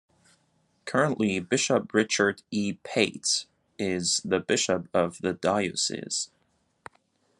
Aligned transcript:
Currently 0.85 1.39
Bishop 1.41 1.93
Richard 1.93 2.41
E. 2.49 2.73
Pates 2.83 3.45
is 3.77 4.19
the 4.25 4.39
bishop 4.39 4.89
of 4.95 5.19
the 5.19 5.33
diocese. 5.33 6.31